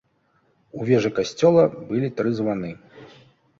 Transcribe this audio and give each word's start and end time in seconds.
У 0.77 0.87
вежы 0.87 1.11
касцёла 1.19 1.67
былі 1.91 2.11
тры 2.17 2.35
званы. 2.43 2.75